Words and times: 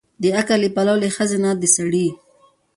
د 0.21 0.23
عقل 0.37 0.59
له 0.63 0.69
پلوه 0.75 0.95
له 1.03 1.09
ښځې 1.15 1.37
نه 1.43 1.51
د 1.61 1.63
سړي 1.75 2.07